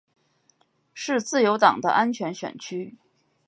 [0.95, 2.95] 是自由党的安全选区。